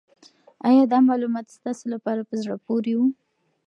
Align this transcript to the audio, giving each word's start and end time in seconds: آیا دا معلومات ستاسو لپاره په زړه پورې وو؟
آیا 0.67 0.83
دا 0.91 0.99
معلومات 1.09 1.45
ستاسو 1.57 1.85
لپاره 1.93 2.21
په 2.29 2.35
زړه 2.41 2.55
پورې 2.65 2.93
وو؟ 2.97 3.07